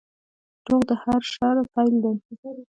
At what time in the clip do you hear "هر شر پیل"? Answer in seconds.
1.03-1.93